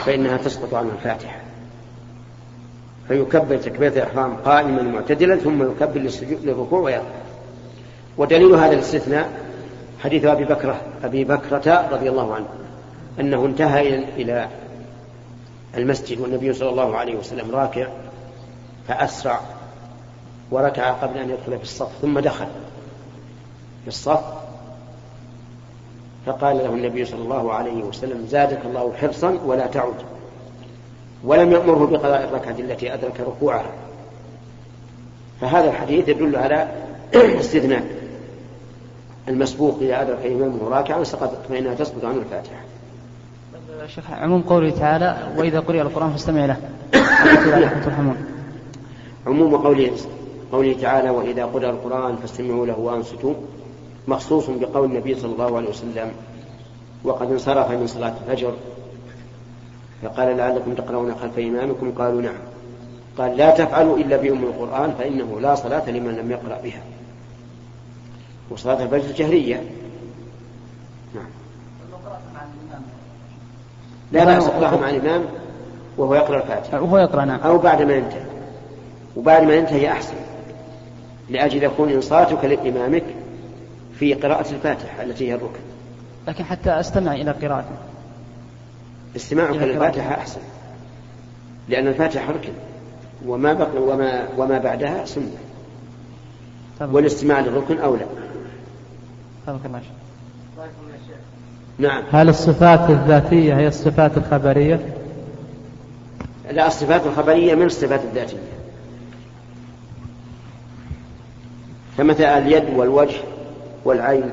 فإنها 0.05 0.37
تسقط 0.37 0.73
عنه 0.73 0.89
الفاتحة. 0.91 1.44
فيكبر 3.07 3.57
تكبيرة 3.57 3.93
الإحرام 3.93 4.35
قائما 4.35 4.81
معتدلا 4.81 5.35
ثم 5.35 5.71
يكبر 5.71 6.09
للركوع 6.21 6.79
ويرفع 6.79 7.05
ودليل 8.17 8.53
هذا 8.53 8.73
الاستثناء 8.73 9.29
حديث 10.03 10.25
أبي 10.25 10.45
بكرة 10.45 10.81
أبي 11.03 11.23
بكرة 11.23 11.89
رضي 11.91 12.09
الله 12.09 12.35
عنه 12.35 12.47
أنه 13.19 13.45
انتهى 13.45 13.95
إلى 13.95 14.49
المسجد 15.77 16.19
والنبي 16.19 16.53
صلى 16.53 16.69
الله 16.69 16.97
عليه 16.97 17.15
وسلم 17.15 17.55
راكع 17.55 17.87
فأسرع 18.87 19.39
وركع 20.51 20.91
قبل 20.91 21.17
أن 21.17 21.29
يدخل 21.29 21.57
في 21.57 21.63
الصف 21.63 21.89
ثم 22.01 22.19
دخل 22.19 22.47
في 23.81 23.87
الصف 23.87 24.23
فقال 26.25 26.57
له 26.57 26.69
النبي 26.69 27.05
صلى 27.05 27.21
الله 27.21 27.53
عليه 27.53 27.83
وسلم 27.83 28.25
زادك 28.25 28.65
الله 28.65 28.93
حرصا 28.93 29.39
ولا 29.45 29.67
تعد. 29.67 29.93
ولم 31.25 31.51
يأمره 31.51 31.85
بقضاء 31.85 32.23
الركعة 32.23 32.55
التي 32.59 32.93
أدرك 32.93 33.19
ركوعها. 33.19 33.71
فهذا 35.41 35.69
الحديث 35.69 36.07
يدل 36.09 36.35
على 36.35 36.67
استثناء. 37.41 37.83
المسبوق 39.27 39.77
إذا 39.81 40.01
أدرك 40.01 40.25
إمامه 40.25 40.69
راكعا 40.69 41.03
سقطت 41.03 41.39
فإنها 41.49 41.73
تسقط 41.73 42.05
عنه 42.05 42.17
الفاتحة. 42.17 42.61
شيخ 43.87 44.11
عموم 44.11 44.41
قوله 44.41 44.69
تعالى 44.69 45.17
وإذا 45.37 45.59
قرئ 45.59 45.81
القرآن 45.81 46.11
فاستمع 46.11 46.45
له. 46.45 46.57
عموم 49.27 49.55
قوله 49.57 49.91
قوله 50.51 50.75
تعالى 50.81 51.09
وإذا 51.09 51.45
قرأ 51.45 51.69
القرآن 51.69 52.15
فاستمعوا 52.15 52.65
له 52.65 52.79
وأنصتوا. 52.79 53.33
مخصوص 54.07 54.49
بقول 54.49 54.85
النبي 54.85 55.15
صلى 55.15 55.31
الله 55.31 55.57
عليه 55.57 55.69
وسلم 55.69 56.11
وقد 57.03 57.31
انصرف 57.31 57.71
من 57.71 57.87
صلاة 57.87 58.13
الفجر. 58.27 58.53
فقال 60.05 60.37
لعلكم 60.37 60.73
تقرؤون 60.73 61.15
خلف 61.15 61.39
إمامكم 61.39 61.91
قالوا 61.91 62.21
نعم. 62.21 62.37
قال 63.17 63.37
لا 63.37 63.49
تفعلوا 63.49 63.97
إلا 63.97 64.17
بأم 64.17 64.43
القرآن 64.43 64.93
فإنه 64.99 65.39
لا 65.41 65.55
صلاة 65.55 65.89
لمن 65.89 66.15
لم 66.15 66.31
يقرأ 66.31 66.61
بها. 66.63 66.81
وصلاة 68.49 68.83
الفجر 68.83 69.11
جهرية. 69.15 69.63
نعم. 71.15 71.27
لا 74.11 74.23
بأس 74.23 74.47
اقرأها 74.47 74.77
مع 74.77 74.89
الإمام 74.89 75.25
وهو 75.97 76.15
يقرأ 76.15 76.37
الفاتحة. 76.37 76.81
وهو 76.81 76.97
يقرأ 76.97 77.25
نعم. 77.25 77.39
أو 77.39 77.57
بعد 77.57 77.81
ما 77.81 77.93
ينتهي. 77.93 78.25
وبعد 79.15 79.43
ما 79.43 79.53
ينتهي 79.55 79.91
أحسن. 79.91 80.15
لأجل 81.29 81.63
يكون 81.63 81.89
إنصاتك 81.89 82.45
لإمامك 82.45 83.03
في 83.99 84.13
قراءة 84.13 84.51
الفاتحة 84.51 85.03
التي 85.03 85.29
هي 85.29 85.35
الركن. 85.35 85.59
لكن 86.27 86.43
حتى 86.43 86.79
أستمع 86.79 87.13
إلى 87.13 87.31
قراءته. 87.31 87.94
استماعك 89.15 89.55
للفاتحة 89.55 90.15
أحسن. 90.15 90.39
لأن 91.69 91.87
الفاتحة 91.87 92.31
ركن 92.31 92.53
وما 93.25 93.53
بقي 93.53 93.77
وما 93.77 94.27
وما 94.37 94.57
بعدها 94.57 95.05
سنة. 95.05 95.31
والاستماع 96.81 97.39
للركن 97.39 97.77
أولى. 97.77 98.05
نعم. 101.77 102.03
هل 102.11 102.29
الصفات 102.29 102.89
الذاتية 102.89 103.57
هي 103.57 103.67
الصفات 103.67 104.17
الخبرية؟ 104.17 104.79
لا 106.51 106.67
الصفات 106.67 107.05
الخبرية 107.05 107.55
من 107.55 107.65
الصفات 107.65 108.01
الذاتية. 108.03 108.37
فمثل 111.97 112.23
اليد 112.23 112.63
والوجه 112.75 113.17
والعين 113.85 114.31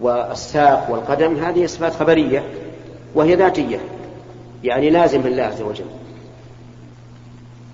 والساق 0.00 0.90
والقدم 0.90 1.36
هذه 1.36 1.66
صفات 1.66 1.94
خبرية. 1.94 2.44
وهي 3.14 3.34
ذاتية 3.34 3.80
يعني 4.64 4.90
لازم 4.90 5.20
لله 5.20 5.42
عز 5.42 5.62
وجل. 5.62 5.84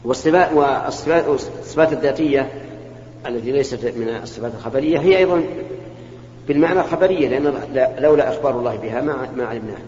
والصفات 0.05 1.29
والصفات 1.29 1.92
الذاتية 1.92 2.51
التي 3.27 3.53
ليست 3.53 3.85
من 3.96 4.09
الصفات 4.22 4.53
الخبرية 4.55 4.98
هي 4.98 5.18
أيضا 5.18 5.42
بالمعنى 6.48 6.81
الخبرية 6.81 7.29
لأن 7.29 7.55
لولا 7.98 8.29
أخبار 8.29 8.59
الله 8.59 8.77
بها 8.77 9.01
ما 9.01 9.31
ما 9.37 9.44
علمناها. 9.44 9.83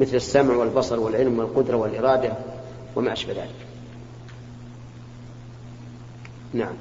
مثل 0.00 0.16
السمع 0.16 0.56
والبصر 0.56 1.00
والعلم 1.00 1.38
والقدرة 1.38 1.76
والإرادة 1.76 2.32
وما 2.96 3.12
أشبه 3.12 3.32
ذلك. 3.32 3.68
نعم. 6.54 6.72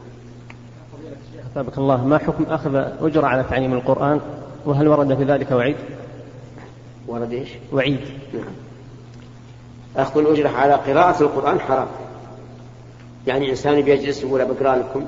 أثابك 1.51 1.77
الله 1.77 2.05
ما 2.05 2.17
حكم 2.17 2.43
أخذ 2.43 2.75
أجرة 3.01 3.27
على 3.27 3.43
تعليم 3.49 3.73
القرآن؟ 3.73 4.19
وهل 4.65 4.87
ورد 4.87 5.15
في 5.15 5.23
ذلك 5.23 5.51
وعيد؟ 5.51 5.75
ورد 7.07 7.33
إيش؟ 7.33 7.49
وعيد. 7.73 7.99
نعم. 8.33 8.53
أخذ 9.97 10.19
الأجرة 10.19 10.49
على 10.49 10.73
قراءة 10.73 11.23
القرآن 11.23 11.59
حرام. 11.59 11.87
يعني 13.27 13.49
إنسان 13.49 13.81
بيجلس 13.81 14.23
يقول 14.23 14.45
بقرأ 14.45 14.75
لكم 14.75 15.05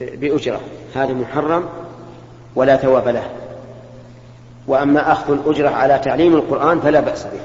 بأجرة. 0.00 0.60
هذا 0.94 1.12
محرم 1.12 1.64
ولا 2.54 2.76
ثواب 2.76 3.08
له. 3.08 3.30
وأما 4.66 5.12
أخذ 5.12 5.32
الأجرة 5.32 5.68
على 5.68 5.98
تعليم 5.98 6.34
القرآن 6.34 6.80
فلا 6.80 7.00
بأس 7.00 7.24
به. 7.24 7.40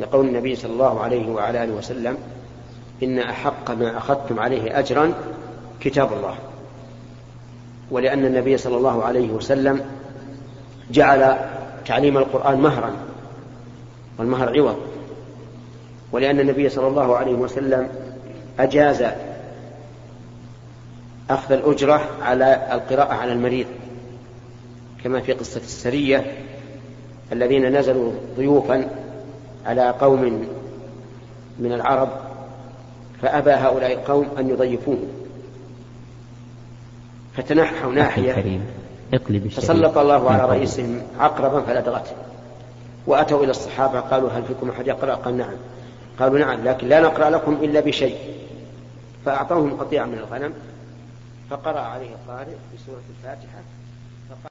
لقول 0.00 0.26
النبي 0.26 0.56
صلى 0.56 0.72
الله 0.72 1.00
عليه 1.00 1.30
وعلى 1.30 1.64
آله 1.64 1.72
وسلم 1.72 2.16
إن 3.02 3.18
أحق 3.18 3.70
ما 3.70 3.98
أخذتم 3.98 4.40
عليه 4.40 4.78
أجرا 4.78 5.14
كتاب 5.80 6.12
الله. 6.12 6.34
ولأن 7.90 8.24
النبي 8.24 8.56
صلى 8.56 8.76
الله 8.76 9.04
عليه 9.04 9.30
وسلم 9.30 9.80
جعل 10.90 11.36
تعليم 11.86 12.18
القرآن 12.18 12.60
مهرا 12.60 12.92
والمهر 14.18 14.58
عوض. 14.58 14.76
ولأن 16.12 16.40
النبي 16.40 16.68
صلى 16.68 16.86
الله 16.88 17.16
عليه 17.16 17.34
وسلم 17.34 17.88
أجاز 18.58 19.04
أخذ 21.30 21.52
الأجرة 21.52 22.00
على 22.22 22.68
القراءة 22.72 23.14
على 23.14 23.32
المريض 23.32 23.66
كما 25.04 25.20
في 25.20 25.32
قصة 25.32 25.60
السرية 25.60 26.32
الذين 27.32 27.78
نزلوا 27.78 28.12
ضيوفا 28.36 28.90
على 29.66 29.90
قوم 29.90 30.48
من 31.58 31.72
العرب 31.72 32.08
فأبى 33.22 33.50
هؤلاء 33.50 33.92
القوم 33.92 34.26
أن 34.38 34.50
يضيفوه. 34.50 34.98
فتنحوا 37.36 37.92
ناحية 37.92 38.60
فسلط 39.50 39.98
الله 39.98 40.30
على 40.30 40.44
رئيسهم 40.44 41.02
عقربا 41.18 41.60
فلدغته. 41.60 42.12
وأتوا 43.06 43.44
إلى 43.44 43.50
الصحابة 43.50 44.00
قالوا 44.00 44.30
هل 44.30 44.42
فيكم 44.42 44.70
أحد 44.70 44.86
يقرأ؟ 44.86 45.14
قال 45.14 45.36
نعم. 45.36 45.54
قالوا 46.18 46.38
نعم 46.38 46.64
لكن 46.64 46.88
لا 46.88 47.00
نقرأ 47.00 47.30
لكم 47.30 47.52
إلا 47.62 47.80
بشيء. 47.80 48.16
فأعطوهم 49.24 49.76
قطيعا 49.80 50.06
من 50.06 50.18
الغنم 50.18 50.52
فقرأ 51.50 51.80
عليه 51.80 52.06
القارئ 52.06 52.54
بسورة 52.74 53.02
الفاتحة 53.18 53.58